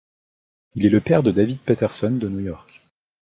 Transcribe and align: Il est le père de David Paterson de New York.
Il 0.73 0.83
est 0.83 0.89
le 0.89 0.99
père 0.99 1.21
de 1.21 1.29
David 1.29 1.59
Paterson 1.59 2.09
de 2.09 2.27
New 2.27 2.39
York. 2.39 2.81